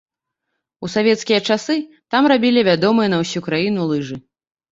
У 0.87 0.87
савецкія 0.93 1.39
часы 1.49 1.75
там 2.15 2.29
рабілі 2.33 2.63
вядомыя 2.69 3.09
на 3.15 3.19
ўсю 3.25 3.39
краіну 3.49 3.81
лыжы. 3.93 4.15